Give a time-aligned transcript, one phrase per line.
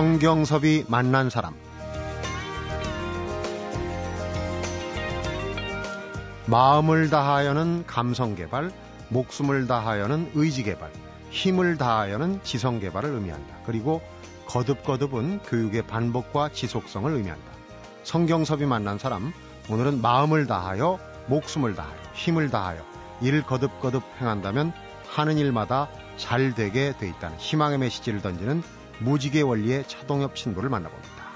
[0.00, 1.54] 성경섭이 만난 사람
[6.46, 8.70] 마음을 다하여는 감성 개발,
[9.10, 10.90] 목숨을 다하여는 의지 개발,
[11.28, 13.56] 힘을 다하여는 지성 개발을 의미한다.
[13.66, 14.00] 그리고
[14.46, 17.52] 거듭거듭은 교육의 반복과 지속성을 의미한다.
[18.02, 19.34] 성경섭이 만난 사람,
[19.68, 22.82] 오늘은 마음을 다하여, 목숨을 다하여, 힘을 다하여,
[23.20, 24.72] 일을 거듭거듭 행한다면
[25.10, 28.62] 하는 일마다 잘 되게 돼 있다는 희망의 메시지를 던지는
[29.00, 31.30] 무지개 원리의 차동엽 신부를 만나봅니다.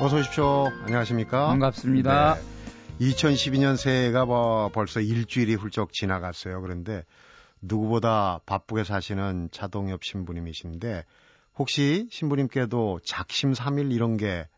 [0.00, 0.68] 어서 오십시오.
[0.84, 1.48] 안녕하십니까?
[1.48, 2.36] 반갑습니다.
[2.36, 3.06] 네.
[3.06, 6.62] 2012년 새해가 뭐 벌써 일주일이 훌쩍 지나갔어요.
[6.62, 7.04] 그런데
[7.60, 11.04] 누구보다 바쁘게 사시는 차동엽 신부님이신데
[11.58, 14.48] 혹시 신부님께도 작심 삼일 이런 게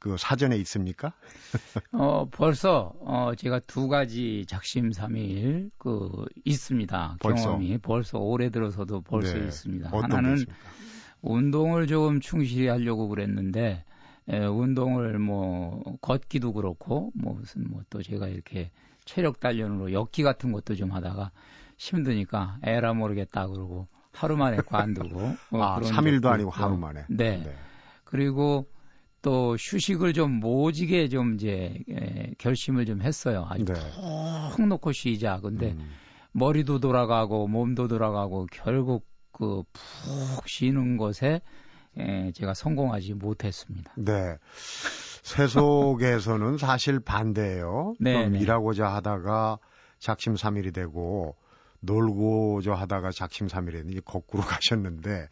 [0.00, 1.12] 그 사전에 있습니까?
[1.92, 7.16] 어 벌써 어 제가 두 가지 작심삼일 그 있습니다.
[7.20, 7.44] 벌써?
[7.44, 9.44] 경험이 벌써 올해 들어서도 벌써 네.
[9.44, 9.90] 있습니다.
[9.92, 10.44] 하나는
[11.22, 13.84] 운동을 조금 충실히 하려고 그랬는데
[14.28, 18.70] 에, 운동을 뭐 걷기도 그렇고 뭐 무슨 뭐 또 제가 이렇게
[19.04, 21.30] 체력 단련으로 역기 같은 것도 좀 하다가
[21.76, 27.04] 힘드니까 에라 모르겠다 그러고 하루 만에 관두고 뭐 아, 3일도 아니고 하루 만에.
[27.08, 27.38] 네.
[27.44, 27.54] 네.
[28.04, 28.66] 그리고
[29.22, 33.46] 또 휴식을 좀 모지게 좀 이제 에, 결심을 좀 했어요.
[33.48, 33.74] 아주 네.
[34.52, 35.40] 푹 놓고 쉬자.
[35.40, 35.90] 근데 음.
[36.32, 41.40] 머리도 돌아가고 몸도 돌아가고 결국 그 푹 쉬는 것에
[41.96, 43.92] 에, 제가 성공하지 못했습니다.
[43.96, 44.36] 네.
[45.22, 47.94] 세속에서는 사실 반대예요.
[47.98, 48.38] 네, 네.
[48.38, 49.58] 일하고자 하다가
[49.98, 51.36] 작심삼일이 되고
[51.80, 55.28] 놀고자 하다가 작심삼일이 거꾸로 가셨는데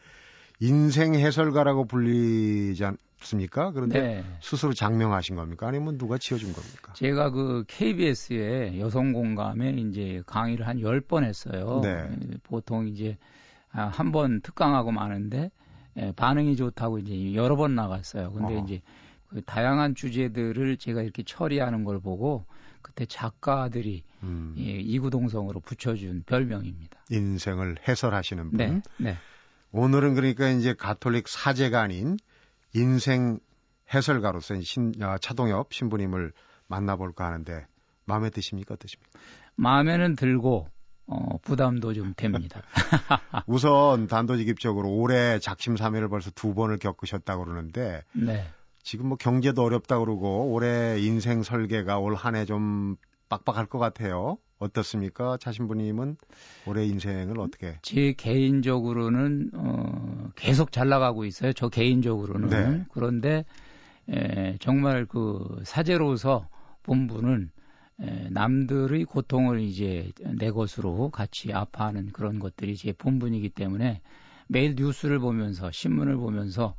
[0.60, 3.72] 인생 해설가라고 불리지 않 습니까?
[3.72, 4.24] 그런데 네.
[4.40, 5.66] 스스로 장명하신 겁니까?
[5.68, 6.92] 아니면 누가 지어준 겁니까?
[6.94, 11.80] 제가 그 KBS의 여성 공감에 이제 강의를 한 10번 했어요.
[11.82, 12.08] 네.
[12.44, 13.16] 보통 이제
[13.70, 15.50] 한 번 특강하고 마는데
[15.96, 18.30] 예, 반응이 좋다고 이제 여러 번 나갔어요.
[18.32, 18.64] 근데 어.
[18.64, 18.80] 이제
[19.28, 22.46] 그 다양한 주제들을 제가 이렇게 처리하는 걸 보고
[22.82, 24.54] 그때 작가들이 음.
[24.58, 26.98] 예, 이구동성으로 붙여준 별명입니다.
[27.10, 28.56] 인생을 해설하시는 분.
[28.56, 28.80] 네.
[28.98, 29.16] 네.
[29.72, 32.16] 오늘은 그러니까 이제 가톨릭 사제가 아닌
[32.78, 33.38] 인생
[33.92, 36.32] 해설가로서 신, 아, 차동엽 신부님을
[36.66, 37.66] 만나볼까 하는데
[38.04, 39.18] 마음에 드십니까 어떠십니까?
[39.56, 40.68] 마음에는 들고
[41.06, 42.62] 어, 부담도 좀 됩니다.
[43.46, 48.46] 우선 단도직입적으로 올해 작심 삼일을 벌써 두 번을 겪으셨다고 그러는데 네.
[48.82, 52.96] 지금 뭐 경제도 어렵다 그러고 올해 인생 설계가 올 한 해 좀
[53.30, 54.38] 빡빡할 것 같아요.
[54.58, 55.36] 어떻습니까?
[55.40, 56.16] 차신부님은
[56.66, 57.78] 올해 인생을 어떻게?
[57.82, 61.52] 제 개인적으로는 어, 계속 잘 나가고 있어요.
[61.52, 62.84] 저 개인적으로는 네.
[62.92, 63.44] 그런데
[64.08, 66.48] 에, 정말 그 사제로서
[66.82, 67.50] 본부는
[68.00, 74.00] 에, 남들의 고통을 이제 내 것으로 같이 아파하는 그런 것들이 제 본분이기 때문에
[74.48, 76.74] 매일 뉴스를 보면서 신문을 보면서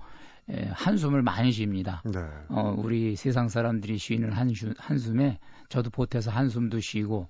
[0.49, 2.01] 에, 한숨을 많이 쉽니다.
[2.05, 2.19] 네.
[2.49, 5.39] 어, 우리 세상 사람들이 쉬는 한숨, 한숨에
[5.69, 7.29] 저도 보태서 한숨도 쉬고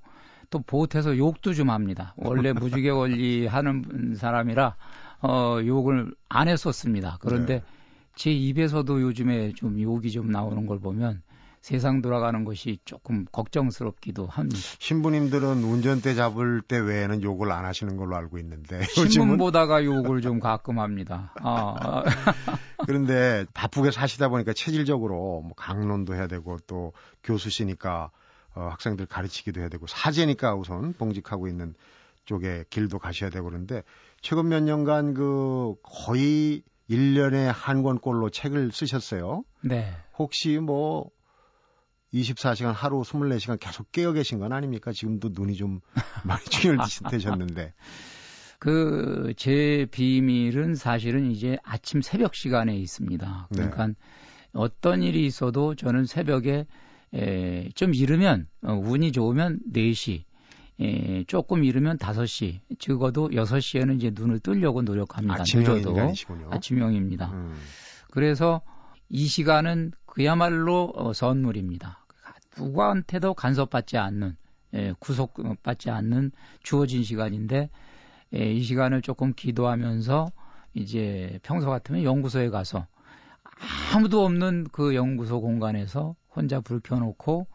[0.50, 2.14] 또 보태서 욕도 좀 합니다.
[2.18, 4.76] 원래 무지개 원리 하는 사람이라
[5.22, 7.18] 어, 욕을 안 했었습니다.
[7.22, 7.64] 그런데 네.
[8.16, 11.22] 제 입에서도 요즘에 좀 욕이 좀 나오는 걸 보면
[11.62, 14.58] 세상 돌아가는 것이 조금 걱정스럽기도 합니다.
[14.80, 20.40] 신부님들은 운전대 잡을 때 외에는 욕을 안 하시는 걸로 알고 있는데 신문 보다가 욕을 좀
[20.40, 21.34] 가끔 합니다.
[21.42, 22.04] 아.
[22.86, 26.94] 그런데 바쁘게 사시다 보니까 체질적으로 뭐 강론도 해야 되고 또
[27.24, 28.10] 교수시니까
[28.60, 31.74] 어, 학생들 가르치기도 해야 되고 사제니까 우선 봉직하고 있는
[32.26, 33.84] 쪽에 길도 가셔야 되고 그런데
[34.22, 39.44] 최근 몇 년간 그 거의 1년에 한 권꼴로 책을 쓰셨어요.
[39.62, 39.96] 네.
[40.18, 41.10] 혹시 뭐
[42.14, 44.92] 24시간 하루 24시간 계속 깨어 계신 건 아닙니까?
[44.92, 45.80] 지금도 눈이 좀
[46.26, 47.74] 많이 충혈되셨는데.
[48.58, 53.48] 그, 제 비밀은 사실은 이제 아침 새벽 시간에 있습니다.
[53.54, 53.94] 그러니까 네.
[54.52, 56.66] 어떤 일이 있어도 저는 새벽에
[57.14, 60.24] 에, 좀 이르면, 어, 운이 좋으면 4시,
[60.80, 65.42] 에, 조금 이르면 5시, 적어도 6시에는 이제 눈을 뜨려고 노력합니다.
[65.42, 65.96] 아침형도
[66.52, 67.32] 아침형입니다.
[67.32, 67.56] 음.
[68.12, 68.62] 그래서
[69.10, 72.06] 이 시간은 그야말로 어, 선물입니다.
[72.58, 74.36] 누구한테도 간섭받지 않는
[74.76, 77.70] 예, 구속받지 않는 주어진 시간인데
[78.36, 80.32] 예, 이 시간을 조금 기도하면서
[80.76, 82.86] 이제 평소 같으면 연구소에 가서
[83.94, 87.48] 아무도 없는 그 연구소 공간에서 혼자 불 켜놓고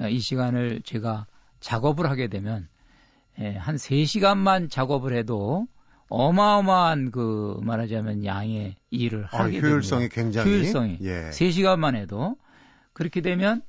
[0.00, 1.26] 어, 이 시간을 제가
[1.60, 2.68] 작업을 하게 되면
[3.38, 5.66] 예, 한 3시간만 작업을 해도
[6.08, 10.14] 어마어마한 그 말하자면 양의 일을 아, 하게 효율성이 됩니다.
[10.14, 11.30] 굉장히 효율성이 예.
[11.30, 12.36] 3시간만 해도
[12.92, 13.62] 그렇게 되면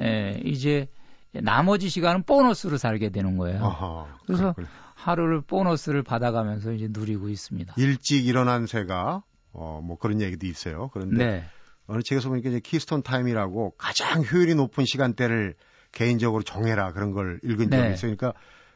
[0.00, 0.88] 에, 이제
[1.32, 3.62] 나머지 시간은 보너스로 살게 되는 거예요.
[3.62, 4.54] 어허, 그래서.
[4.94, 7.74] 하루를 보너스를 받아가면서 이제 누리고 있습니다.
[7.76, 10.90] 일찍 일어난 새가 어, 뭐 그런 얘기도 있어요.
[10.92, 11.44] 그런데 네.
[11.86, 15.54] 어느 책에서 보니까 이제 keystone time이라고 가장 효율이 높은 시간대를
[15.92, 17.94] 개인적으로 정해라 그런 걸 읽은 적이 네.
[17.94, 18.14] 있어요.
[18.14, 18.34] 그러니까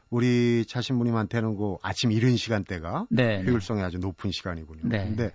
[0.08, 3.44] 우리 차 신부님한테는 그 아침 이른 시간대가 네, 네.
[3.44, 4.82] 효율성이 아주 높은 시간이군요.
[4.84, 5.04] 네.
[5.04, 5.32] 근데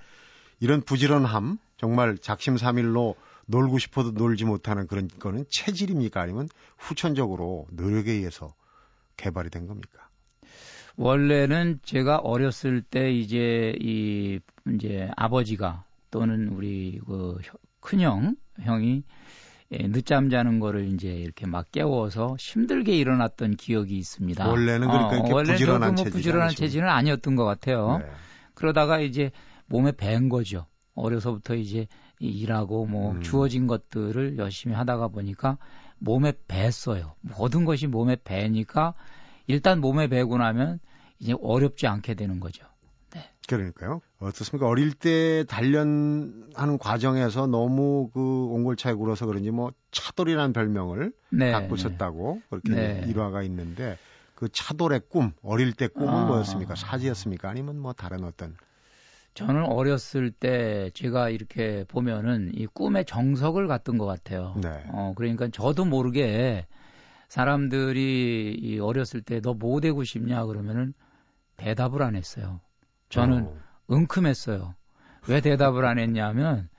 [0.60, 3.16] 이런 부지런함 정말 작심삼일로
[3.48, 8.54] 놀고 싶어도 놀지 못하는 그런 거는 체질입니까 아니면 후천적으로 노력에 의해서
[9.18, 10.10] 개발이 된 겁니까?
[10.98, 14.40] 원래는 제가 어렸을 때 이제 이
[14.74, 17.38] 이제 아버지가 또는 우리 그
[17.86, 19.04] 큰형 형이
[19.72, 24.48] 예, 늦잠 자는 거를 이제 이렇게 막 깨워서 힘들게 일어났던 기억이 있습니다.
[24.48, 28.00] 원래는 그러니까 어, 원래는 부지런한, 뭐 부지런한 체질은 아니었던 것 같아요.
[28.00, 28.06] 네.
[28.54, 29.32] 그러다가 이제
[29.68, 30.68] 몸에 밴 거죠.
[30.94, 31.88] 어려서부터 이제
[32.20, 33.22] 일하고 뭐 음.
[33.22, 35.58] 주어진 것들을 열심히 하다가 보니까
[35.98, 37.16] 몸에 뱄어요.
[37.22, 38.94] 모든 것이 몸에 배니까
[39.48, 40.80] 일단 몸에 배고 나면
[41.20, 42.66] 이제 어렵지 않게 되는 거죠.
[43.48, 43.56] 네.
[43.58, 44.02] 그러니까요.
[44.20, 44.68] 어떻습니까?
[44.68, 52.38] 어릴 때 단련하는 과정에서 너무 그 옹골차에 굴어서 그런지 뭐 차돌이라는 별명을 네, 네.
[52.50, 53.04] 그렇게 네.
[53.08, 53.98] 일화가 있는데
[54.34, 56.26] 그 차돌의 꿈, 어릴 때 꿈은 아.
[56.26, 56.76] 뭐였습니까?
[56.76, 57.50] 사지였습니까?
[57.50, 58.56] 아니면 뭐 다른 어떤
[59.34, 64.56] 저는 어렸을 때 제가 이렇게 보면은 이 꿈의 정석을 갖던 것 같아요.
[64.62, 64.70] 네.
[64.92, 66.66] 어, 그러니까 저도 모르게
[67.30, 70.94] 사람들이 이 어렸을 때 너 뭐 되고 싶냐 그러면은
[71.58, 72.62] 대답을 안 했어요.
[73.10, 73.58] 저는 어.
[73.92, 74.76] 응큼했어요.
[75.28, 76.70] 왜 대답을 안 했냐면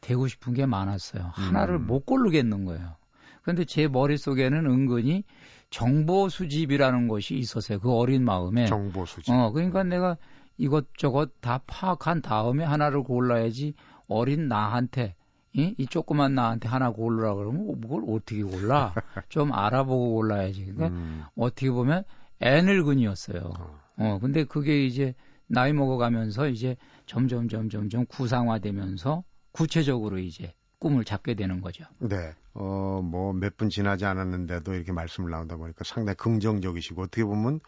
[0.00, 1.30] 되고 싶은 게 많았어요.
[1.32, 1.86] 하나를 음.
[1.86, 2.96] 못 고르겠는 거예요.
[3.42, 5.24] 그런데 제 머릿속에는 은근히
[5.70, 7.80] 정보 수집이라는 것이 있었어요.
[7.80, 8.66] 그 어린 마음에.
[8.66, 9.32] 정보 수집.
[9.32, 10.16] 어, 그러니까 내가
[10.58, 13.74] 이것저것 다 파악한 다음에 하나를 골라야지
[14.06, 15.14] 어린 나한테
[15.54, 18.94] 이, 이 조그만 나한테 하나 고르라 그러면 그걸 어떻게 골라?
[19.28, 20.64] 좀 알아보고 골라야지.
[20.64, 21.24] 그러니까 음.
[21.36, 22.04] 어떻게 보면
[22.40, 23.40] 애늙은이었어요.
[23.58, 23.80] 어.
[23.96, 25.14] 어, 근데 그게 이제
[25.52, 26.76] 나이 먹어가면서 이제
[27.06, 29.22] 점점 점점 점 구상화되면서
[29.52, 31.84] 구체적으로 이제 꿈을 잡게 되는 거죠.
[31.98, 32.32] 네.
[32.54, 37.60] 어, 뭐 몇 분 지나지 않았는데도 이렇게 말씀을 나온다 보니까 상당히 긍정적이시고 어떻게 보면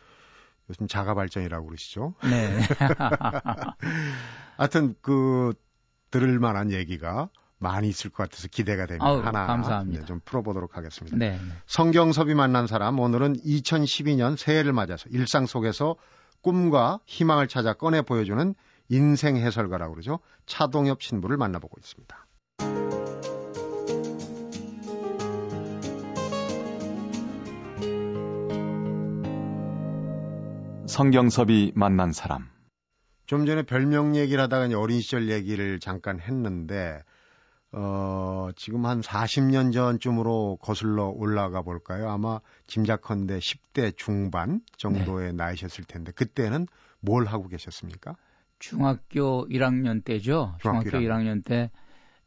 [0.71, 2.15] 요즘 자가 발전이라고 그러시죠.
[2.23, 2.59] 네.
[4.57, 5.53] 하여튼 그
[6.11, 7.29] 들을 만한 얘기가
[7.59, 9.07] 많이 있을 것 같아서 기대가 됩니다.
[9.07, 10.01] 아우, 하나 감사합니다.
[10.01, 11.17] 네, 좀 풀어보도록 하겠습니다.
[11.17, 11.39] 네, 네.
[11.67, 15.97] 성경섭이 만난 사람 오늘은 2012년 새해를 맞아서 일상 속에서
[16.45, 18.55] 꿈과 희망을 찾아 꺼내 보여주는
[18.91, 20.21] 인생 해설가라고 그러죠.
[20.45, 22.27] 차동엽 신부를 만나보고 있습니다.
[30.87, 32.51] 성경섭이 만난 사람.
[33.27, 37.03] 좀 전에 별명 얘기를 하다가 어린 시절 얘기를 잠깐 했는데,
[37.77, 42.09] 어, 지금 한 40년 전쯤으로 거슬러 올라가 볼까요?
[42.09, 45.33] 아마 짐작컨대 10대 중반 정도의 네.
[45.33, 46.69] 나이셨을 텐데, 그때는
[47.01, 48.15] 뭘 하고 계셨습니까?
[48.61, 50.55] 중학교 1학년 때죠.
[50.61, 51.73] 중학교, 중학교 1학년 때,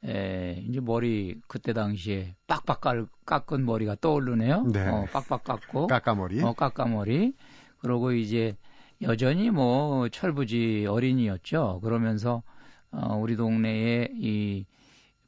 [0.05, 2.81] 에, 이제 머리 그때 당시에 빡빡
[3.25, 4.63] 깎은 머리가 떠오르네요.
[4.63, 4.87] 네.
[4.89, 5.87] 어, 빡빡 깎고.
[5.87, 6.43] 까까머리.
[6.43, 7.33] 어, 까까머리.
[7.79, 8.57] 그러고 이제
[9.01, 11.79] 여전히 뭐 철부지 어린이였죠.
[11.83, 12.43] 그러면서
[12.91, 14.65] 어, 우리 동네에 이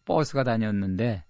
[0.10, 1.24] 버스가 다녔는데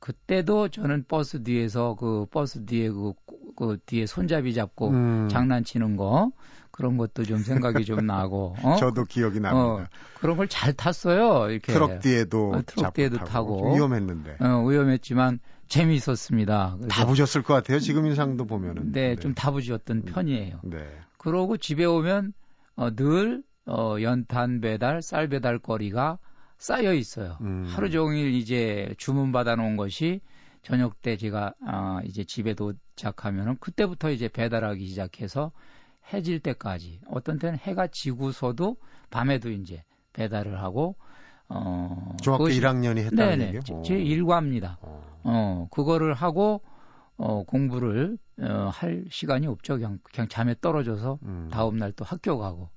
[0.00, 3.12] 그때도 저는 버스 뒤에서 그 버스 뒤에 그,
[3.56, 5.28] 그 뒤에 손잡이 잡고 음.
[5.28, 6.32] 장난치는 거
[6.72, 8.56] 그런 것도 좀 생각이 좀 나고.
[8.62, 8.76] 어?
[8.76, 9.64] 저도 기억이 납니다.
[9.64, 9.86] 어,
[10.20, 11.50] 그런 걸 잘 탔어요.
[11.50, 14.38] 이렇게 트럭 뒤에도 어, 트럭 뒤에도 타고 위험했는데.
[14.40, 16.78] 어, 위험했지만 재미있었습니다.
[16.90, 17.78] 다부졌을 것 같아요.
[17.78, 18.90] 지금 인상도 보면은.
[18.92, 19.16] 네, 네.
[19.16, 19.34] 좀
[19.90, 20.02] 음.
[20.02, 20.60] 편이에요.
[20.64, 20.84] 네.
[21.16, 22.32] 그러고 집에 오면
[22.74, 26.18] 어, 늘 어, 연탄 배달, 쌀 배달 거리가
[26.58, 27.36] 쌓여 있어요.
[27.40, 27.64] 음.
[27.68, 30.20] 하루 종일 이제 주문 받아 놓은 것이
[30.62, 35.52] 저녁 때 제가 아, 이제 집에 도착하면은 그때부터 이제 배달하기 시작해서
[36.12, 38.76] 해질 때까지 어떤 때는 해가 지고서도
[39.10, 40.96] 밤에도 이제 배달을 하고
[41.48, 43.82] 어 중학교 그것이, 1학년이 했다는 네네, 얘기요?
[43.84, 44.78] 제 일과입니다.
[44.82, 45.20] 어.
[45.24, 46.62] 어 그거를 하고
[47.16, 49.76] 어 공부를 어, 할 시간이 없죠.
[49.76, 51.48] 그냥 그냥 잠에 떨어져서 음.
[51.52, 52.70] 다음 날 또 학교 가고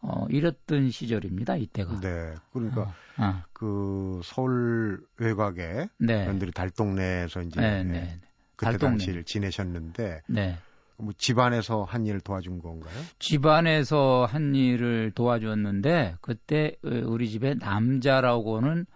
[0.00, 1.56] 어 이랬던 시절입니다.
[1.56, 2.00] 이때가.
[2.00, 2.34] 네.
[2.52, 3.42] 그러니까 어, 어.
[3.52, 6.26] 그 서울 외곽에 네.
[6.26, 7.92] 연들이 달동네에서 이제 네, 네.
[7.92, 8.20] 네.
[8.56, 8.92] 그때 달동네.
[8.92, 10.56] 당시를 지내셨는데 네.
[10.96, 12.94] 뭐 집안에서 한 일을 도와준 건가요?
[13.18, 18.86] 집안에서 한 일을 도와줬는데 그때 우리 집에 남자라고는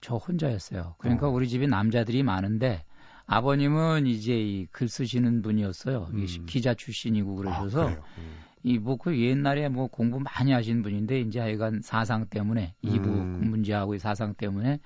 [0.00, 0.94] 저 혼자였어요.
[0.98, 1.30] 그러니까 어.
[1.30, 2.84] 우리 집에 남자들이 많은데
[3.26, 6.08] 아버님은 이제 이 글 쓰시는 분이었어요.
[6.12, 6.26] 음.
[6.46, 8.36] 기자 출신이고 그러셔서 아, 음.
[8.66, 13.50] 이 뭐 그 옛날에 뭐 공부 많이 하신 분인데 이제 하여간 사상 때문에 이부 음.
[13.50, 14.80] 문제하고 사상 때문에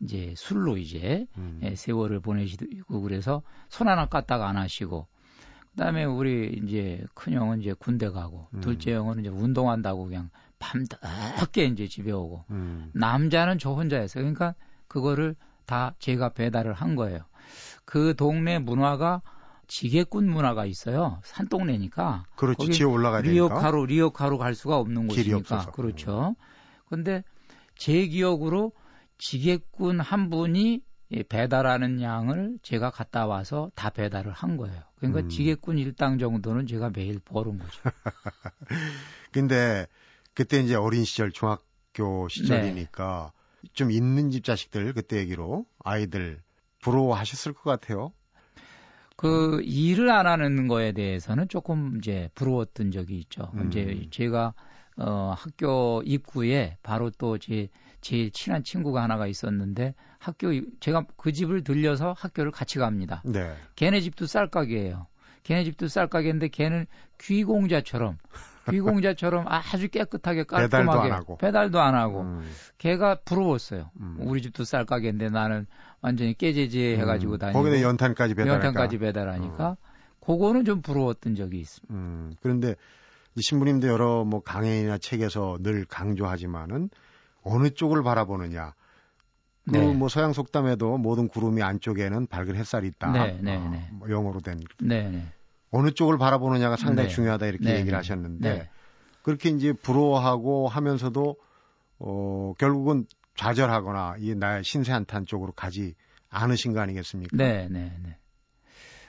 [0.00, 1.60] 이제 술로 이제 음.
[1.62, 5.06] 예, 세월을 보내시고 그래서 손 하나 까딱 안 하시고
[5.70, 8.60] 그다음에 우리 이제 큰 형은 이제 군대 가고 음.
[8.60, 12.90] 둘째 형은 이제 운동한다고 그냥 밤늦게 이제 집에 오고 음.
[12.92, 14.22] 남자는 저 혼자였어요.
[14.22, 14.54] 그러니까
[14.88, 17.20] 그거를 다 제가 배달을 한 거예요.
[17.86, 19.22] 그 동네 문화가
[19.72, 21.18] 지게꾼 문화가 있어요.
[21.24, 22.26] 산동네니까.
[22.36, 22.72] 그렇지.
[22.72, 23.32] 지에 올라가야 되니까.
[23.32, 25.38] 리어카로 리어카로 갈 수가 없는 곳이니까.
[25.38, 25.70] 없어서.
[25.70, 26.36] 그렇죠.
[26.90, 27.24] 근데
[27.74, 28.72] 제 기억으로
[29.16, 30.82] 지게꾼 한 분이
[31.30, 34.78] 배달하는 양을 제가 갔다 와서 다 배달을 한 거예요.
[34.96, 35.28] 그러니까 음.
[35.30, 37.80] 지게꾼 일당 정도는 제가 매일 벌은 거죠.
[39.32, 39.86] 근데
[40.34, 43.70] 그때 이제 어린 시절 중학교 시절이니까 네.
[43.72, 46.42] 좀 있는 집 자식들 그때 얘기로 아이들
[46.82, 48.12] 부러워하셨을 것 같아요.
[49.16, 53.50] 그 일을 안 하는 거에 대해서는 조금 이제 부러웠던 적이 있죠.
[53.54, 53.68] 음.
[53.68, 54.54] 이제 제가
[54.96, 57.68] 어 학교 입구에 바로 또 제
[58.02, 60.48] 제일 친한 친구가 하나가 있었는데 학교
[60.80, 63.22] 제가 그 집을 들려서 학교를 같이 갑니다.
[63.24, 63.54] 네.
[63.76, 65.06] 걔네 집도 쌀가게예요.
[65.44, 66.86] 걔네 집도 쌀가게인데 걔는
[67.20, 68.18] 귀공자처럼
[68.70, 72.42] 귀공자처럼 아주 깨끗하게 깔끔하게 배달도 안 하고, 배달도 안 하고 음.
[72.78, 73.90] 걔가 부러웠어요.
[74.00, 74.16] 음.
[74.20, 75.66] 우리 집도 쌀 가게인데 나는
[76.00, 77.38] 완전히 깨제제 해가지고 음.
[77.38, 79.76] 다니고 거기는 연탄까지 배달 연탄까지 배달하니까 어.
[80.20, 81.94] 그거는 좀 부러웠던 적이 있습니다.
[81.94, 82.34] 음.
[82.40, 82.76] 그런데
[83.40, 86.90] 신부님도 여러 뭐 강연이나 책에서 늘 강조하지만은
[87.42, 88.74] 어느 쪽을 바라보느냐.
[89.64, 89.94] 그 네.
[89.94, 93.12] 뭐 서양 속담에도 모든 구름이 안쪽에는 밝은 햇살이 있다.
[93.12, 93.88] 네, 네, 어, 네.
[93.92, 94.60] 뭐 영어로 된.
[94.80, 95.26] 네, 네.
[95.72, 97.14] 어느 쪽을 바라보느냐가 상당히 네.
[97.14, 97.72] 중요하다 이렇게 네.
[97.72, 97.96] 얘기를 네.
[97.96, 98.70] 하셨는데 네.
[99.22, 101.36] 그렇게 이제 부러워하고 하면서도
[101.98, 105.94] 어 결국은 좌절하거나 이 나의 신세 한탄 쪽으로 가지
[106.30, 107.36] 않으신 거 아니겠습니까?
[107.36, 108.16] 네, 네, 네.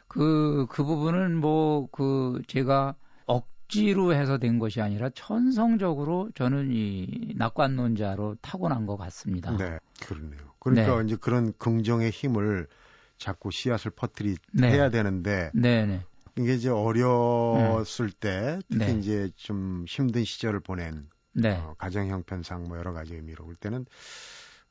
[0.07, 8.35] 그, 그 부분은 뭐, 그, 제가 억지로 해서 된 것이 아니라 천성적으로 저는 이 낙관론자로
[8.41, 9.55] 타고난 것 같습니다.
[9.57, 10.39] 네, 그렇네요.
[10.59, 11.05] 그러니까 네.
[11.05, 12.67] 이제 그런 긍정의 힘을
[13.17, 14.69] 자꾸 씨앗을 퍼뜨리 네.
[14.69, 16.01] 해야 되는데, 네, 네.
[16.37, 18.11] 이게 이제 어렸을 음.
[18.19, 18.99] 때 특히 네.
[18.99, 21.55] 이제 좀 힘든 시절을 보낸 네.
[21.57, 23.85] 어, 가정 형편상 뭐 여러 가지 의미로 볼 때는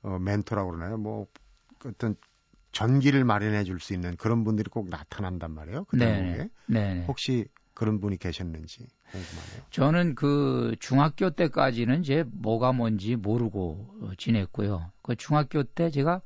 [0.03, 0.97] 어, 멘토라고 그러나요?
[0.97, 1.27] 뭐
[1.85, 2.17] 어떤
[2.73, 5.85] 전기를 마련해 줄 수 있는 그런 분들이 꼭 나타난단 말이에요.
[5.85, 6.39] 그 대목에.
[6.39, 6.49] 네.
[6.67, 7.05] 네.
[7.07, 9.63] 혹시 그런 분이 계셨는지 궁금하네요.
[9.71, 14.91] 저는 그 중학교 때까지는 이제 뭐가 뭔지 모르고 지냈고요.
[15.03, 16.23] 그 중학교 때 제가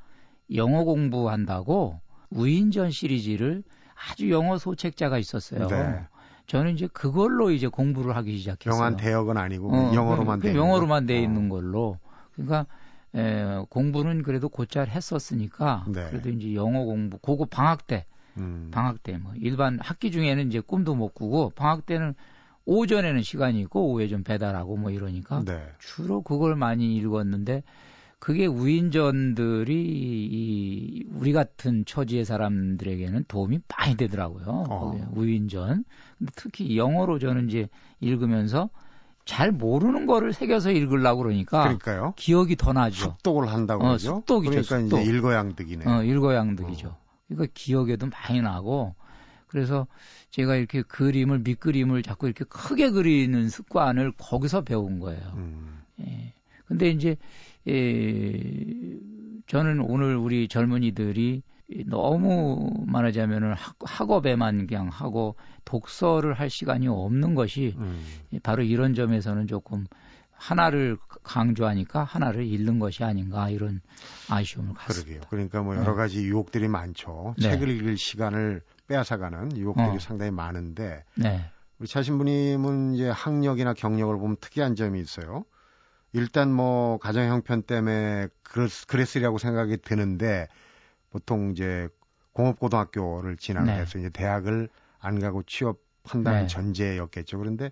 [0.54, 2.00] 영어 공부한다고
[2.30, 3.62] 우인전 시리즈를
[3.96, 5.66] 아주 영어 소책자가 있었어요.
[5.68, 6.00] 네.
[6.46, 8.78] 저는 이제 그걸로 이제 공부를 하기 시작했어요.
[8.78, 11.48] 영한 대역은 아니고 어, 영어로만 돼 영어로만 돼 있는 어.
[11.54, 11.98] 걸로.
[12.34, 12.66] 그러니까
[13.14, 16.08] 에, 공부는 그래도 곧잘 했었으니까 네.
[16.10, 18.04] 그래도 이제 영어 공부 고거 방학 때
[18.36, 18.70] 음.
[18.72, 22.14] 방학 때 뭐 일반 학기 중에는 이제 꿈도 못 꾸고 방학 때는
[22.66, 25.62] 오전에는 시간이 있고 오후에 좀 배달하고 뭐 이러니까 네.
[25.78, 27.62] 주로 그걸 많이 읽었는데
[28.18, 34.44] 그게 우인전들이 이 우리 같은 처지의 사람들에게는 도움이 많이 되더라고요.
[34.68, 35.10] 어.
[35.14, 35.84] 우인전.
[36.18, 37.68] 근데 특히 영어로 저는 이제
[38.00, 38.70] 읽으면서
[39.26, 42.14] 잘 모르는 거를 새겨서 읽으려고 그러니까 그러니까요.
[42.16, 43.16] 기억이 더 나죠.
[43.16, 44.16] 습독을 한다고 어, 그러죠.
[44.20, 44.50] 습독이죠.
[44.50, 45.00] 그러니까 습독.
[45.00, 45.84] 이제 일거양득이네.
[45.86, 46.88] 어, 일거양득이죠.
[46.88, 46.98] 어.
[47.28, 48.94] 그러니까 기억에도 많이 나고
[49.48, 49.86] 그래서
[50.30, 55.32] 제가 이렇게 그림을 밑그림을 자꾸 이렇게 크게 그리는 습관을 거기서 배운 거예요.
[55.36, 55.82] 음.
[56.00, 56.32] 예.
[56.66, 57.16] 근데 이제
[57.68, 58.98] 예,
[59.46, 61.42] 저는 오늘 우리 젊은이들이
[61.86, 68.04] 너무 말하자면은 학, 업에만 그냥 하고 독서를 할 시간이 없는 것이 음.
[68.42, 69.86] 바로 이런 점에서는 조금
[70.30, 73.80] 하나를 강조하니까 하나를 잃는 것이 아닌가 이런
[74.28, 75.06] 아쉬움을 갖습니다.
[75.06, 75.28] 그러게요.
[75.30, 75.96] 그러니까 뭐 여러 네.
[75.96, 77.34] 가지 유혹들이 많죠.
[77.38, 77.50] 네.
[77.50, 79.98] 책을 읽을 시간을 빼앗아가는 유혹들이 어.
[79.98, 81.40] 상당히 많은데 네.
[81.78, 85.44] 우리 차신부님은 이제 학력이나 경력을 보면 특이한 점이 있어요.
[86.16, 90.48] 일단 뭐 가정 형편 때문에 그랬, 그랬으리라고 생각이 드는데
[91.10, 91.88] 보통 이제
[92.32, 93.80] 공업고등학교를 진학을 네.
[93.80, 96.46] 해서 이제 대학을 안 가고 취업한다는 네.
[96.46, 97.38] 전제였겠죠.
[97.38, 97.70] 그런데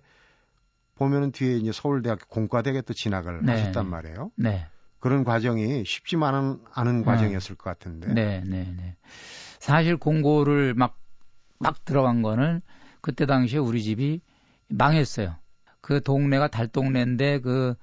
[0.93, 3.51] 보면은 뒤에 이제 서울대학교 공과대학에 또 진학을 네.
[3.53, 4.31] 하셨단 말이에요.
[4.35, 4.67] 네.
[4.99, 7.05] 그런 과정이 쉽지만은 않은 네.
[7.05, 8.13] 과정이었을 것 같은데.
[8.13, 8.95] 네, 네, 네.
[9.59, 10.99] 사실 공고를 막,
[11.57, 12.61] 막 들어간 거는
[13.01, 14.21] 그때 당시에 우리 집이
[14.67, 15.35] 망했어요.
[15.81, 17.73] 그 동네가 달동네인데 그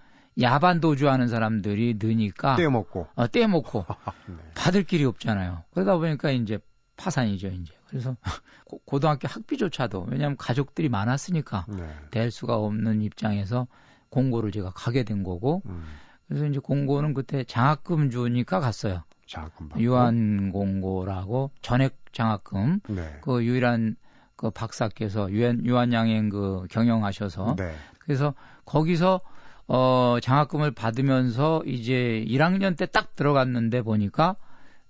[0.40, 3.84] 야반 도주하는 사람들이 느니까 떼먹고 어, 떼먹고
[4.26, 4.36] 네.
[4.54, 5.64] 받을 길이 없잖아요.
[5.72, 6.58] 그러다 보니까 이제
[6.96, 7.74] 파산이죠, 이제.
[7.88, 8.16] 그래서
[8.86, 11.94] 고, 등학교 학비조차도 왜냐하면 가족들이 많았으니까 네.
[12.10, 13.66] 될 수가 없는 입장에서
[14.08, 15.84] 공고를 제가 가게 된 거고 음.
[16.26, 19.02] 그래서 이제 공고는 그때 장학금 주니까 갔어요.
[19.26, 19.82] 장학금 받고.
[19.82, 23.18] 유한 공고라고 전액 장학금 네.
[23.20, 23.96] 그 유일한
[24.36, 27.74] 그 박사께서 유한 유한 양행 그 경영하셔서 네.
[27.98, 28.34] 그래서
[28.64, 29.20] 거기서
[29.74, 34.36] 어, 장학금을 받으면서 이제 1학년 때 딱 들어갔는데 보니까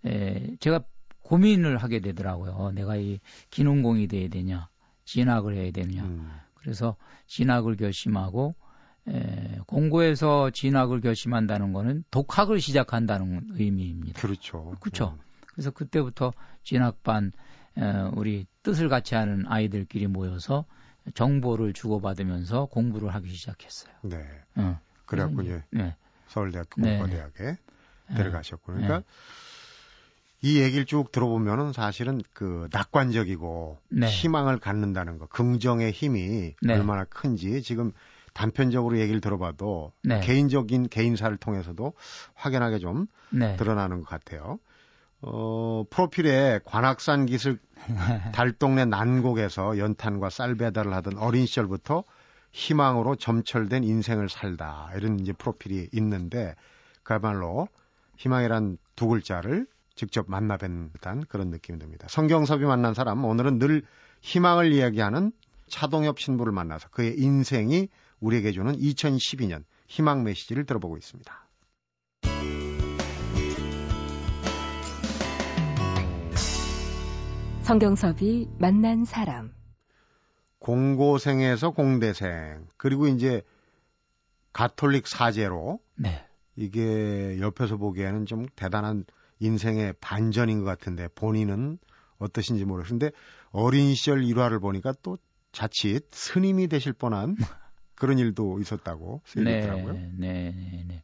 [0.05, 0.83] 에, 제가
[1.23, 2.73] 고민을 하게 되더라고요.
[2.75, 3.21] 내가 이
[3.51, 4.69] 기능공이 돼야 되냐,
[5.05, 6.03] 진학을 해야 되냐.
[6.03, 6.29] 음.
[6.55, 6.97] 그래서
[7.29, 8.57] 진학을 결심하고
[9.07, 14.21] 에, 공고에서 진학을 결심한다는 거는 독학을 시작한다는 의미입니다.
[14.21, 14.75] 그렇죠.
[14.81, 15.17] 그렇죠.
[15.17, 15.21] 음.
[15.47, 16.33] 그래서 그때부터
[16.65, 17.31] 진학반
[17.79, 17.83] 에,
[18.15, 20.65] 우리 뜻을 같이 하는 아이들끼리 모여서
[21.15, 23.93] 정보를 주고받으면서 공부를 하기 시작했어요.
[24.03, 24.25] 네.
[24.57, 24.81] 어.
[25.07, 25.97] 그래갖고 이제 네.
[26.29, 28.15] 서울대학교 공과대학에 네.
[28.17, 29.05] 들어가셨고 그러니까 네.
[30.43, 34.07] 이 얘기를 쭉 들어보면은 사실은 그 낙관적이고 네.
[34.07, 36.75] 희망을 갖는다는 거, 긍정의 힘이 네.
[36.75, 37.93] 얼마나 큰지 지금
[38.33, 40.21] 단편적으로 얘기를 들어봐도 네.
[40.21, 41.93] 개인적인 개인사를 통해서도
[42.35, 43.57] 확연하게 좀 네.
[43.57, 44.59] 드러나는 것 같아요.
[45.23, 47.59] 어, 프로필에 관악산 기슭
[48.35, 52.05] 달동네 난곡에서 연탄과 쌀 배달을 하던 어린 시절부터
[52.53, 56.55] 희망으로 점철된 인생을 살다 이런 이제 프로필이 있는데
[57.03, 57.69] 그야말로
[58.19, 62.07] 희망이란 두 글자를 직접 만나 뵌 듯한 그런 느낌이 듭니다.
[62.09, 63.83] 성경섭이 만난 사람 오늘은 늘
[64.21, 65.33] 희망을 이야기하는
[65.69, 67.89] 차동엽 신부를 만나서 그의 인생이
[68.21, 71.47] 우리에게 주는 2012년 희망 메시지를 들어보고 있습니다.
[77.63, 79.53] 성경섭이 만난 사람
[80.59, 83.43] 공고생에서 공대생 그리고 이제
[84.53, 86.27] 가톨릭 사제로 네.
[86.57, 89.05] 이게 옆에서 보기에는 좀 대단한
[89.39, 91.79] 인생의 반전인 것 같은데 본인은
[92.19, 93.13] 어떠신지 모르겠는데
[93.51, 95.17] 어린 시절 일화를 보니까 또
[95.53, 97.37] 자칫 스님이 되실 뻔한
[97.95, 99.93] 그런 일도 있었다고 쓰여졌더라고요.
[99.93, 101.03] 네, 네, 네.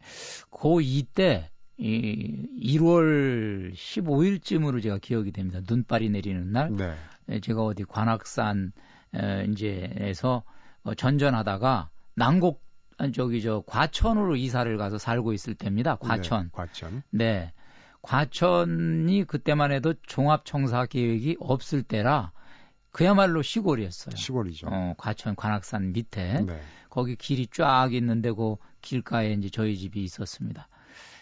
[0.50, 5.61] 고2 때 이 1월 15일쯤으로 제가 기억이 됩니다.
[5.68, 6.75] 눈발이 내리는 날.
[6.75, 6.94] 네.
[7.28, 8.73] 예, 제가 어디 관악산
[9.14, 10.42] 에, 이제에서
[10.82, 12.66] 어, 전전하다가 난곡
[13.14, 15.97] 저기 저 과천으로 이사를 가서 살고 있을 때입니다.
[15.97, 16.45] 과천.
[16.45, 17.02] 네, 과천.
[17.10, 17.52] 네.
[18.02, 22.32] 과천이 그때만 해도 종합청사 계획이 없을 때라
[22.91, 24.17] 그야말로 시골이었어요.
[24.17, 24.67] 시골이죠.
[24.69, 26.60] 어, 과천 관악산 밑에 네.
[26.91, 30.69] 거기 길이 쫙 있는데 그 길가에 이제 저희 집이 있었습니다.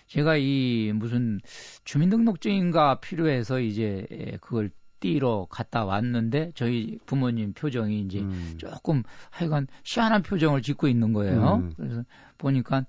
[0.06, 1.40] 제가 이 무슨
[1.84, 4.06] 주민등록증인가 필요해서 이제
[4.40, 8.54] 그걸 띠러 갔다 왔는데 저희 부모님 표정이 이제 음.
[8.58, 11.56] 조금 하여간 시원한 표정을 짓고 있는 거예요.
[11.56, 11.72] 음.
[11.76, 12.04] 그래서
[12.38, 12.84] 보니까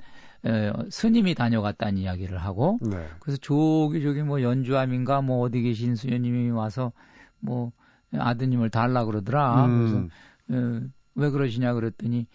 [0.45, 3.05] 에, 스님이 다녀갔다는 이야기를 하고 네.
[3.19, 6.91] 그래서 저기 저기 뭐 연주함인가 뭐 어디 계신 수녀님이 와서
[7.39, 7.71] 뭐
[8.13, 9.65] 아드님을 달라 그러더라.
[9.65, 10.09] 음.
[10.47, 12.27] 그래서 에, 왜 그러시냐 그랬더니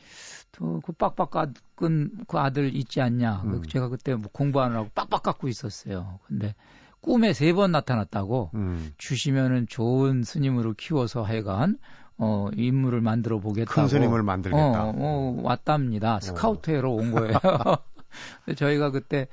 [0.52, 3.42] 또그 빡빡 깎은 그 아들 있지 않냐.
[3.44, 3.62] 음.
[3.62, 6.18] 제가 그때 뭐 공부하느라고 빡빡 깎고 있었어요.
[6.26, 6.54] 근데
[7.00, 8.92] 꿈에 세 번 나타났다고 음.
[8.98, 11.78] 주시면은 좋은 스님으로 키워서 하여간
[12.18, 14.84] 어 인물을 만들어 보겠다고 큰 스님을 만들겠다.
[14.84, 16.16] 어, 어 왔답니다.
[16.16, 16.20] 어.
[16.20, 17.32] 스카우트회로 온 거예요.
[18.56, 19.26] 저희가 그때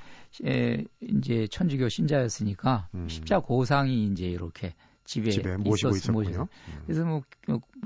[0.46, 3.10] 에, 이제 천주교 신자였으니까 음.
[3.10, 4.74] 십자 고상이 이제 이렇게
[5.10, 6.48] 집에, 집에 모시고 있었, 있었군요.
[6.68, 6.82] 음.
[6.86, 7.22] 그래서 뭐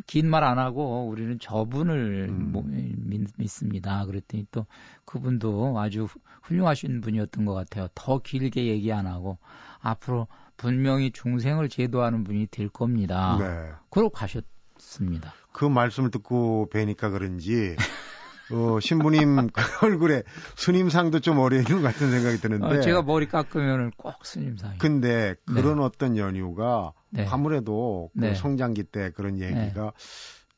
[0.08, 2.52] 긴 말 안 하고 우리는 저분을 음.
[2.52, 4.06] 뭐, 믿, 믿습니다.
[4.06, 4.66] 그랬더니 또
[5.06, 6.08] 그분도 아주
[6.44, 7.88] 훌륭하신 분이었던 것 같아요.
[7.96, 9.38] 더 길게 얘기 안 하고
[9.80, 13.38] 앞으로 분명히 중생을 제도하는 분이 될 겁니다.
[13.40, 13.72] 네.
[13.90, 15.34] 그러고 가셨습니다.
[15.54, 17.76] 그 말씀을 듣고 뵈니까 그런지
[18.52, 20.24] 어, 신부님 그 얼굴에
[20.56, 22.66] 스님상도 좀 어려운 것 같은 생각이 드는데.
[22.66, 24.78] 어, 제가 머리 깎으면 꼭 스님상이.
[24.78, 25.84] 근데 그런 네.
[25.84, 27.26] 어떤 연유가 네.
[27.30, 28.36] 아무래도 그 네.
[28.36, 29.48] 성장기 때 그런 네.
[29.48, 29.94] 얘기가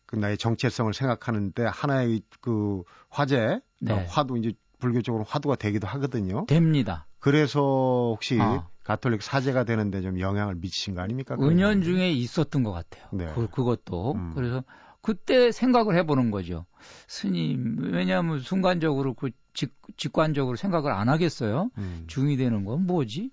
[0.06, 4.06] 그 나의 정체성을 생각하는데 하나의 그 화제, 네.
[4.10, 6.46] 화두 이제 불교적으로 화두가 되기도 하거든요.
[6.48, 7.08] 됩니다.
[7.20, 8.68] 그래서 혹시 아.
[8.84, 11.36] 가톨릭 사제가 되는데 좀 영향을 미치신 거 아닙니까?
[11.40, 13.08] 은연 중에 있었던 것 같아요.
[13.12, 13.32] 네.
[13.34, 14.14] 그, 그것도.
[14.14, 14.32] 음.
[14.36, 14.64] 그래서
[15.06, 16.66] 그때 생각을 해보는 거죠.
[17.08, 21.70] 스님, 왜냐하면 순간적으로 그 직, 직관적으로 생각을 안 하겠어요.
[21.78, 22.06] 음.
[22.08, 23.30] 중이 되는 건 뭐지?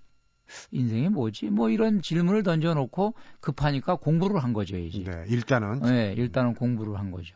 [0.71, 1.47] 인생이 뭐지?
[1.47, 5.03] 뭐 이런 질문을 던져놓고 급하니까 공부를 한 거죠, 이제.
[5.03, 5.81] 네, 일단은.
[5.81, 7.35] 네, 일단은 공부를 한 거죠.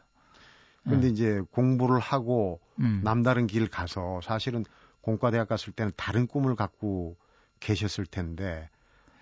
[0.84, 1.12] 근데 네.
[1.14, 3.00] 이제 공부를 하고 음.
[3.02, 4.66] 남다른 길 가서 사실은
[5.00, 7.16] 공과대학 갔을 때는 다른 꿈을 갖고
[7.60, 8.68] 계셨을 텐데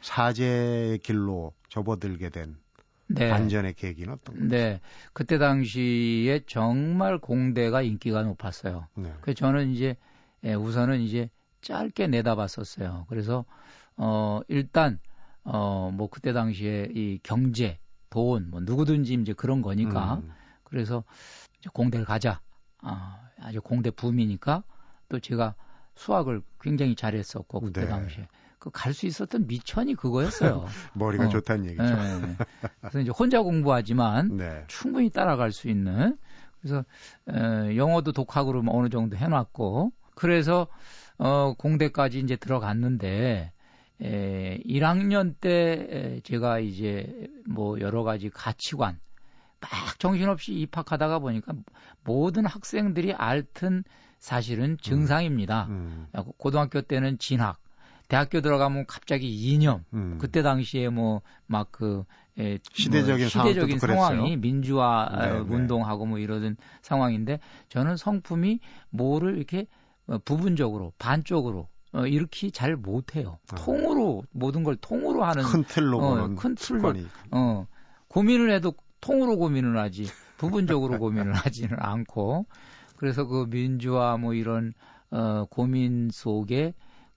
[0.01, 2.57] 사제의 길로 접어들게 된
[3.09, 3.29] 네.
[3.29, 4.49] 반전의 계기는 어떤 건가요?
[4.49, 4.81] 네.
[5.13, 8.89] 그때 당시에 정말 공대가 인기가 높았어요.
[8.95, 9.13] 네.
[9.21, 9.97] 그래서 저는 이제
[10.45, 11.31] 예, 우선은 이제
[11.63, 13.07] 짧게 내다봤었어요.
[13.09, 13.45] 그래서
[13.97, 14.99] 어 일단
[15.45, 17.79] 어뭐 그때 당시에 이 경제,
[18.11, 20.31] 돈, 뭐 누구든지 이제 그런 거니까 음.
[20.65, 21.05] 그래서
[21.59, 22.41] 이제 공대를 가자.
[22.79, 24.63] 아, 아주 공대 붐이니까
[25.09, 25.55] 또 제가
[25.95, 27.89] 수학을 굉장히 잘했었고 그때 네.
[27.89, 28.29] 당시에
[28.65, 30.65] 그 갈 수 있었던 미천이 그거였어요.
[30.95, 31.29] 머리가 어.
[31.29, 31.83] 좋다는 얘기죠.
[31.83, 32.37] 네, 네.
[32.81, 34.65] 그래서 이제 혼자 공부하지만 네.
[34.69, 36.17] 충분히 따라갈 수 있는
[36.61, 36.85] 그래서
[37.27, 40.67] 어, 영어도 독학으로 뭐 어느 정도 해놨고 그래서
[41.19, 43.53] 어, 공대까지 이제 들어갔는데
[44.03, 48.99] 에, 1학년 때 제가 이제 뭐 여러 가지 가치관
[49.61, 51.53] 막 정신없이 입학하다가 보니까
[52.03, 53.85] 모든 학생들이 앓던
[54.19, 55.67] 사실은 증상입니다.
[55.69, 56.09] 음.
[56.15, 56.23] 음.
[56.39, 57.59] 고등학교 때는 진학,
[58.15, 59.85] 대학교 들어가면 갑자기 이념.
[59.93, 60.19] 음.
[60.21, 62.05] 그때 당시에 뭐 막그
[62.39, 64.37] 예, 시대적인, 뭐 시대적인 상황이 그랬어요.
[64.37, 65.39] 민주화 네, 네.
[65.41, 69.67] 운동하고 뭐 이러던 상황인데 저는 성품이 뭐를 이렇게
[70.07, 73.39] 어, 부분적으로 반쪽으로 어, 이렇게 잘 못해요.
[73.51, 73.57] 아.
[73.57, 76.95] 통으로 모든 걸 통으로 하는 큰 틀로 어, 큰 틀로
[77.33, 77.67] 어,
[78.07, 82.47] 고민을 해도 통으로 고민을 하지 부분적으로 고민을 하지는 않고
[82.95, 84.73] 그래서 그 민주화 뭐 이런
[85.11, 86.75] 어, 고민 속에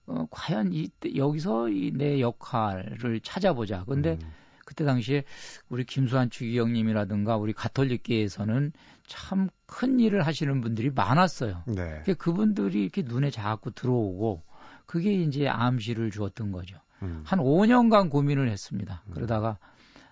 [0.08, 3.84] 어, 과연 이 여기서 이 내 역할을 찾아보자.
[3.84, 4.32] 근데 음.
[4.64, 5.24] 그때 당시에
[5.68, 8.72] 우리 김수환 추기경님이라든가 우리 가톨릭계에서는
[9.06, 11.62] 참 큰 일을 하시는 분들이 많았어요.
[11.66, 12.02] 네.
[12.16, 14.42] 그분들이 이렇게 눈에 자꾸 들어오고
[14.86, 16.78] 그게 이제 암시를 주었던 거죠.
[17.02, 17.22] 음.
[17.24, 19.02] 한 5년간 고민을 했습니다.
[19.08, 19.12] 음.
[19.12, 19.58] 그러다가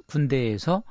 [0.07, 0.83] 군대에서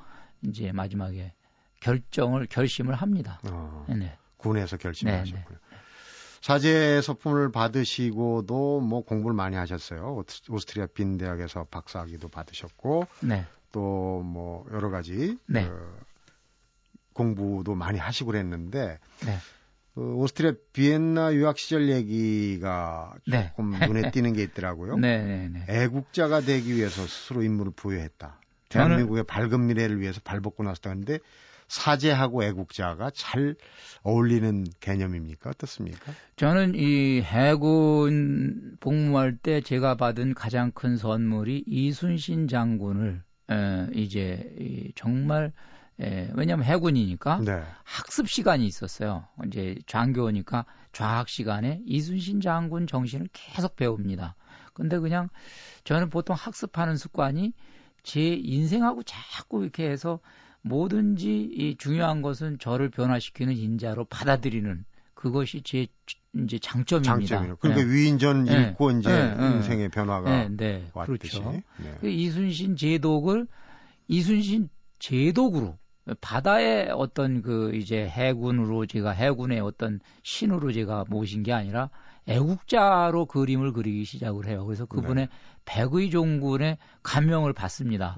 [0.41, 1.33] 이제 마지막에
[1.79, 3.39] 결정을 결심을 합니다.
[3.47, 4.17] 어, 네.
[4.37, 5.57] 군에서 결심하셨고요.
[6.45, 10.23] 사제 서품을 받으시고도 뭐 공부를 많이 하셨어요.
[10.47, 13.47] 오스트리아 빈 대학에서 박사학위도 받으셨고 네.
[13.71, 15.67] 또뭐 여러 가지 네.
[15.67, 15.99] 그
[17.13, 19.37] 공부도 많이 하시고 그랬는데 네.
[19.95, 23.47] 그 오스트리아 비엔나 유학 시절 얘기가 네.
[23.49, 24.97] 조금 눈에 띄는 게 있더라고요.
[25.01, 28.39] 네, 네, 애국자가 되기 위해서 스스로 임무를 부여했다.
[28.69, 31.17] 대한민국의 밝은 미래를 위해서 발벗고 나섰다는데
[31.67, 33.55] 사제하고 애국자가 잘
[34.03, 35.49] 어울리는 개념입니까?
[35.51, 36.13] 어떻습니까?
[36.35, 44.91] 저는 이 해군 복무할 때 제가 받은 가장 큰 선물이 이순신 장군을 에, 이제 이,
[44.95, 45.51] 정말
[45.99, 47.63] 에, 왜냐하면 해군이니까 네.
[47.83, 49.25] 학습 시간이 있었어요.
[49.47, 54.35] 이제 장교니까 좌학 시간에 이순신 장군 정신을 계속 배웁니다.
[54.73, 55.29] 근데 그냥
[55.83, 57.53] 저는 보통 학습하는 습관이
[58.03, 60.19] 제 인생하고 자꾸 이렇게 해서
[60.65, 65.87] 뭐든지 이 중요한 것은 저를 변화시키는 인자로 받아들이는 그것이 제
[66.33, 67.37] 이제 장점입니다.
[67.37, 67.55] 장점이요.
[67.57, 67.93] 그러니까 네.
[67.93, 68.69] 위인전 네.
[68.71, 69.35] 읽고 이제 네.
[69.35, 69.55] 네.
[69.55, 70.49] 인생의 변화가 네.
[70.49, 70.87] 네.
[70.93, 71.39] 왔듯이.
[71.39, 71.51] 그렇죠.
[71.77, 71.95] 네.
[72.01, 73.47] 그 이순신 제독을
[74.07, 75.77] 이순신 제독으로
[76.19, 81.89] 바다의 어떤 그 이제 해군으로 제가 해군의 어떤 신으로 제가 모신 게 아니라
[82.27, 84.65] 애국자로 그림을 그리기 시작을 해요.
[84.65, 85.29] 그래서 그분의
[85.65, 88.17] 백의 종군의 감명을 받습니다.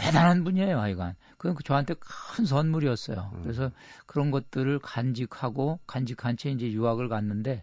[0.00, 1.14] 대단한 분이에요, 하여간.
[1.36, 3.30] 그건 그 저한테 큰 선물이었어요.
[3.34, 3.42] 음.
[3.42, 3.70] 그래서
[4.06, 7.62] 그런 것들을 간직하고 간직한 채 이제 유학을 갔는데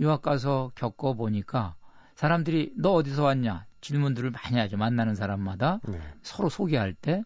[0.00, 1.74] 유학 가서 겪어 보니까
[2.14, 4.76] 사람들이 너 어디서 왔냐 질문들을 많이 하죠.
[4.76, 6.00] 만나는 사람마다 네.
[6.22, 7.22] 서로 소개할 때.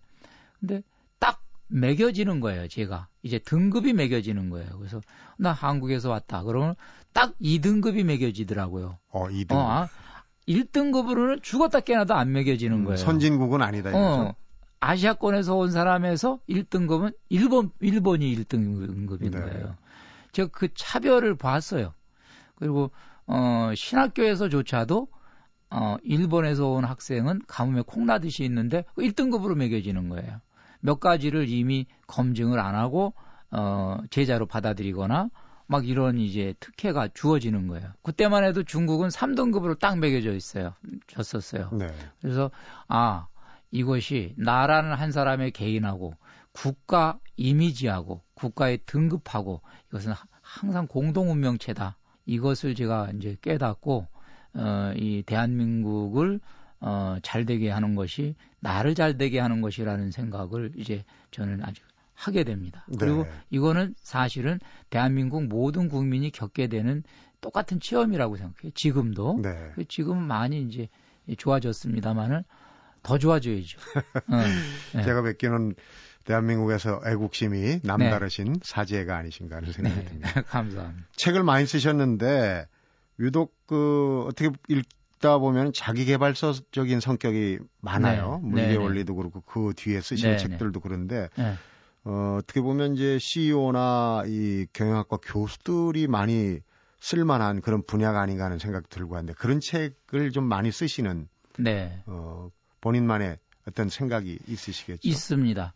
[0.58, 0.82] 근데
[1.18, 3.08] 딱 매겨지는 거예요, 제가.
[3.22, 4.78] 이제 등급이 매겨지는 거예요.
[4.78, 5.00] 그래서
[5.36, 6.42] 나 한국에서 왔다.
[6.42, 6.74] 그러면
[7.12, 8.98] 딱 2등급이 매겨지더라고요.
[9.10, 9.52] 어, 2등급.
[9.52, 9.88] 어,
[10.48, 12.96] 1등급으로는 아, 죽었다 깨나도 안 매겨지는 음, 거예요.
[12.96, 13.90] 선진국은 아니다.
[13.94, 14.34] 어,
[14.80, 19.40] 아시아권에서 온 사람에서 1등급은 일본 일본이 1등급인 네.
[19.40, 19.76] 거예요.
[20.32, 21.94] 제가 그 차별을 봤어요.
[22.56, 22.90] 그리고
[23.26, 25.08] 어 신학교에서조차도
[25.70, 30.40] 어 일본에서 온 학생은 가뭄에 콩나듯이 있는데 1등급으로 그 매겨지는 거예요.
[30.80, 33.14] 몇 가지를 이미 검증을 안 하고
[33.50, 35.30] 어 제자로 받아들이거나
[35.66, 37.92] 막 이런 이제 특혜가 주어지는 거예요.
[38.02, 40.74] 그때만 해도 중국은 3등급으로 딱 매겨져 있어요.
[41.06, 41.70] 졌었어요.
[41.72, 41.88] 네.
[42.20, 42.50] 그래서
[42.88, 43.26] 아
[43.70, 46.14] 이것이 나라는 한 사람의 개인하고
[46.52, 51.96] 국가 이미지하고 국가의 등급하고 이것은 항상 공동 운명체다.
[52.26, 54.06] 이것을 제가 이제 깨닫고
[54.54, 56.40] 어, 이 대한민국을
[56.80, 61.82] 어, 잘 되게 하는 것이 나를 잘 되게 하는 것이라는 생각을 이제 저는 아주
[62.16, 62.84] 하게 됩니다.
[62.88, 62.96] 네.
[62.98, 64.58] 그리고 이거는 사실은
[64.90, 67.04] 대한민국 모든 국민이 겪게 되는
[67.40, 68.72] 똑같은 체험이라고 생각해요.
[68.74, 69.72] 지금도 네.
[69.88, 70.88] 지금은 많이 이제
[71.36, 72.42] 좋아졌습니다만은
[73.02, 73.78] 더 좋아져야죠.
[74.32, 74.42] 어,
[74.94, 75.02] 네.
[75.04, 75.74] 제가 뵙기는
[76.24, 78.60] 대한민국에서 애국심이 남다르신 네.
[78.62, 80.04] 사제가 아니신가 하는 생각이 네.
[80.06, 80.42] 듭니다.
[80.48, 81.06] 감사합니다.
[81.14, 82.66] 책을 많이 쓰셨는데
[83.20, 88.40] 유독 그 어떻게 읽다 보면 자기 개발서적인 성격이 많아요.
[88.42, 88.48] 네.
[88.48, 88.82] 물리의 네, 네.
[88.82, 91.28] 원리도 그렇고 그 뒤에 쓰신 네, 책들도 그런데
[92.06, 96.60] 어, 어떻게 보면 이제 CEO나 이 경영학과 교수들이 많이
[97.00, 102.00] 쓸만한 그런 분야가 아닌가 하는 생각이 들고 하는데 그런 책을 좀 많이 쓰시는 네.
[102.06, 105.08] 어, 본인만의 어떤 생각이 있으시겠죠?
[105.08, 105.74] 있습니다.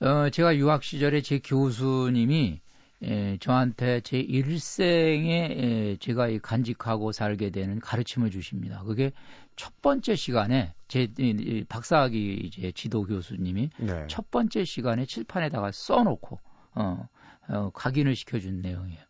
[0.00, 2.60] 어, 제가 유학 시절에 제 교수님이
[3.02, 8.82] 에, 저한테 제 일생에 에, 제가 간직하고 살게 되는 가르침을 주십니다.
[8.84, 9.12] 그게
[9.56, 14.06] 첫 번째 시간에 제 이, 박사학위 이제 지도 교수님이 네.
[14.08, 16.40] 첫 번째 시간에 칠판에다가 써놓고
[16.74, 17.08] 어,
[17.48, 19.00] 어, 각인을 시켜준 내용이에요.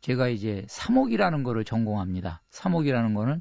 [0.00, 2.42] 제가 이제 사목이라는 거를 전공합니다.
[2.50, 3.40] 사목이라는 거는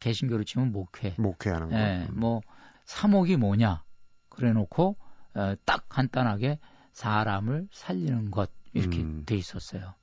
[0.00, 1.14] 개신교로 치면 목회.
[1.18, 1.76] 목회하는 거.
[1.76, 2.40] 예, 뭐
[2.84, 3.84] 사목이 뭐냐?
[4.28, 4.96] 그래놓고
[5.34, 6.58] 어, 딱 간단하게
[6.92, 9.24] 사람을 살리는 것 이렇게 음.
[9.26, 9.94] 돼 있었어요.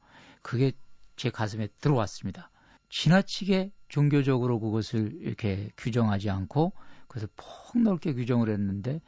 [0.41, 0.71] 그게
[1.15, 2.49] 제 가슴에 들어왔습니다.
[2.89, 6.73] 지나치게 종교적으로 그것을 이렇게 규정하지 않고
[7.07, 9.01] 그래서 폭넓게 규정을 했는데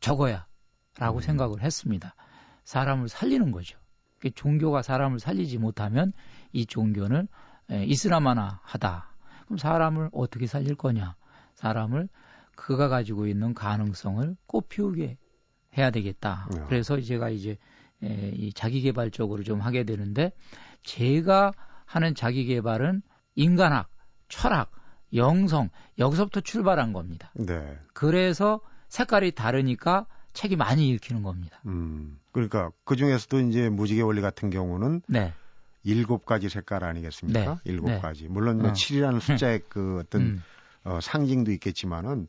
[0.00, 1.20] 저거야라고 음.
[1.20, 2.14] 생각을 했습니다.
[2.64, 3.78] 사람을 살리는 거죠.
[4.18, 6.12] 그 종교가 사람을 살리지 못하면
[6.52, 7.28] 이 종교는
[7.70, 9.14] 에, 이슬람 하나 하다.
[9.44, 11.16] 그럼 사람을 어떻게 살릴 거냐?
[11.54, 12.08] 사람을
[12.56, 15.16] 그가 가지고 있는 가능성을 꽃피우게
[15.76, 16.48] 해야 되겠다.
[16.52, 16.64] 네.
[16.68, 17.56] 그래서 제가 이제
[18.02, 20.32] 에, 이 자기 개발 쪽으로 좀 하게 되는데
[20.82, 21.52] 제가
[21.84, 23.02] 하는 자기 개발은
[23.38, 23.88] 인간학,
[24.28, 24.72] 철학,
[25.14, 27.32] 영성 여기서부터 출발한 겁니다.
[27.34, 27.78] 네.
[27.94, 31.60] 그래서 색깔이 다르니까 책이 많이 읽히는 겁니다.
[31.66, 32.18] 음.
[32.32, 35.32] 그러니까 그 중에서도 이제 무지개 원리 같은 경우는 네.
[35.84, 37.54] 일곱 가지 색깔 아니겠습니까?
[37.54, 37.60] 네.
[37.64, 38.00] 일곱 네.
[38.00, 38.28] 가지.
[38.28, 38.72] 물론 뭐 어.
[38.72, 40.42] 7이라는 숫자의 그 어떤 음,
[40.84, 42.26] 어, 상징도 있겠지만은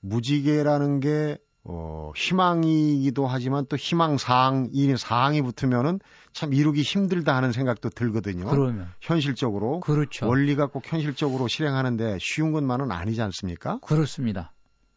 [0.00, 6.00] 무지개라는 게 어, 희망이기도 하지만 또 희망 사항, 이 사항이 붙으면은
[6.32, 8.46] 참 이루기 힘들다 하는 생각도 들거든요.
[8.46, 10.26] 그러면 현실적으로 그렇죠.
[10.28, 13.78] 원리가 꼭 현실적으로 실행하는데 쉬운 것만은 아니지 않습니까?
[13.80, 14.52] 그렇습니다.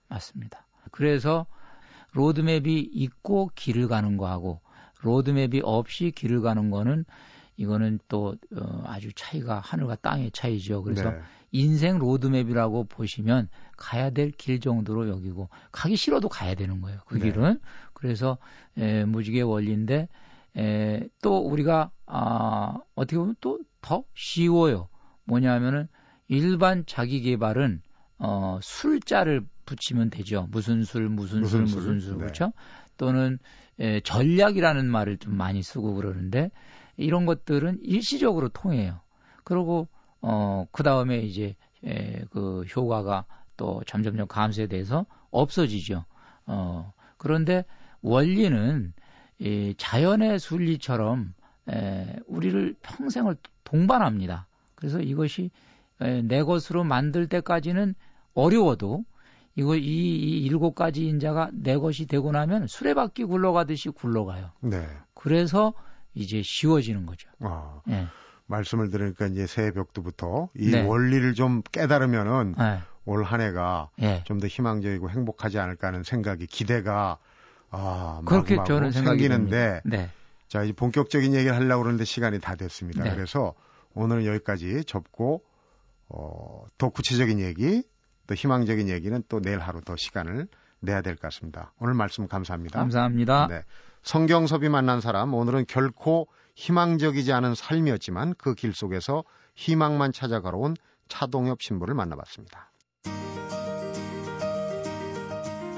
[0.07, 0.65] 맞습니다.
[0.91, 1.45] 그래서
[2.13, 4.61] 로드맵이 있고 길을 가는 거하고
[5.01, 7.05] 로드맵이 없이 길을 가는 거는
[7.57, 10.81] 이거는 또 어, 아주 차이가 하늘과 땅의 차이죠.
[10.83, 11.19] 그래서 네.
[11.55, 16.99] 인생 로드맵이라고 보시면 가야 될 길 정도로 여기고 가기 싫어도 가야 되는 거예요.
[17.07, 17.31] 그 네.
[17.31, 17.59] 길은
[17.93, 18.37] 그래서
[18.77, 20.07] 에, 무지개 원리인데
[20.57, 24.89] 에, 또 우리가 아, 어떻게 보면 또 더 쉬워요.
[25.25, 25.87] 뭐냐면은
[26.27, 27.83] 일반 자기 개발은
[28.17, 30.47] 어, 술자를 붙이면 되죠.
[30.49, 32.19] 무슨 술, 무슨, 무슨 술, 술, 무슨 술, 네.
[32.19, 32.51] 그렇죠?
[32.97, 33.37] 또는
[33.77, 36.49] 에, 전략이라는 말을 좀 많이 쓰고 그러는데
[36.97, 39.01] 이런 것들은 일시적으로 통해요.
[39.43, 39.87] 그리고
[40.27, 43.25] 어, 그 다음에 이제 에, 그 효과가
[43.57, 46.03] 또 점점점 감소돼서 없어지죠.
[46.47, 47.63] 어, 그런데
[48.01, 48.91] 원리는
[49.37, 51.35] 이 자연의 순리처럼
[51.69, 54.47] 에, 우리를 평생을 동반합니다.
[54.73, 55.51] 그래서 이것이
[56.01, 57.93] 에, 내 것으로 만들 때까지는
[58.33, 59.05] 어려워도
[59.55, 64.49] 이거 이, 이 일곱 가지 인자가 내 것이 되고 나면 수레바퀴 굴러가듯이 굴러가요.
[64.61, 64.87] 네.
[65.13, 65.73] 그래서
[66.15, 67.29] 이제 쉬워지는 거죠.
[67.41, 68.07] 아, 예.
[68.47, 70.81] 말씀을 들으니까 이제 새해 벽두부터 이 네.
[70.85, 72.79] 원리를 좀 깨달으면은 예.
[73.05, 74.23] 올한 해가 예.
[74.25, 77.17] 좀더 희망적이고 행복하지 않을까 하는 생각이 기대가
[77.71, 79.81] 아, 그렇게 저는 생각이 생기는데.
[79.85, 80.09] 네.
[80.47, 83.03] 자, 이제 본격적인 얘기를 하려고 그러는데 시간이 다 됐습니다.
[83.03, 83.13] 네.
[83.13, 83.53] 그래서
[83.95, 85.43] 오늘은 여기까지 접고
[86.07, 87.83] 어, 더 구체적인 얘기,
[88.27, 90.47] 또 희망적인 얘기는 또 내일 하루 더 시간을
[90.81, 91.73] 내야 될 것 같습니다.
[91.79, 92.79] 오늘 말씀 감사합니다.
[92.79, 93.47] 감사합니다.
[93.47, 93.63] 네.
[94.03, 99.23] 성경섭이 만난 사람 오늘은 결코 희망적이지 않은 삶이었지만 그 길 속에서
[99.55, 100.75] 희망만 찾아 걸어온
[101.07, 102.71] 차동엽 신부를 만나봤습니다.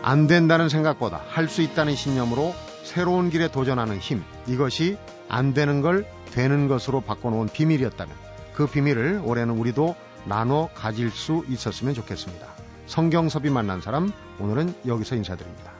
[0.04, 6.08] 안 된다는 생각보다 할 수 있다는 신념으로 새로운 길에 도전하는 힘 이것이 안 되는 걸
[6.32, 8.16] 되는 것으로 바꿔놓은 비밀이었다면
[8.54, 12.48] 그 비밀을 올해는 우리도 나눠 가질 수 있었으면 좋겠습니다.
[12.86, 15.77] 성경섭이 만난 사람 오늘은 여기서 인사드립니다.